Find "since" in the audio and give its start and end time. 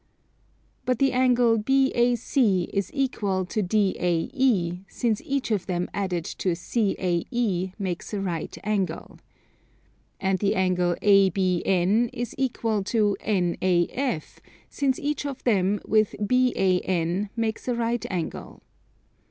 4.87-5.21, 14.71-14.97